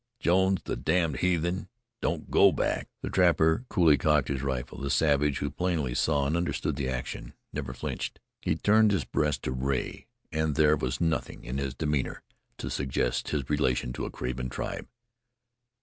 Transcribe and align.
Jones, 0.19 0.63
the 0.63 0.75
damned 0.75 1.17
heathen 1.17 1.69
don't 2.01 2.31
go 2.31 2.51
back!" 2.51 2.89
The 3.03 3.11
trapper 3.11 3.65
coolly 3.69 3.99
cocked 3.99 4.29
his 4.29 4.41
rifle. 4.41 4.79
The 4.79 4.89
savage, 4.89 5.37
who 5.37 5.51
plainly 5.51 5.93
saw 5.93 6.25
and 6.25 6.35
understood 6.35 6.75
the 6.75 6.89
action, 6.89 7.35
never 7.53 7.71
flinched. 7.71 8.19
He 8.41 8.55
turned 8.55 8.89
his 8.89 9.05
breast 9.05 9.43
to 9.43 9.51
Rea, 9.51 10.07
and 10.31 10.55
there 10.55 10.75
was 10.75 10.99
nothing 11.01 11.43
in 11.43 11.59
his 11.59 11.75
demeanor 11.75 12.23
to 12.57 12.71
suggest 12.71 13.29
his 13.29 13.47
relation 13.47 13.93
to 13.93 14.05
a 14.05 14.09
craven 14.09 14.49
tribe. 14.49 14.87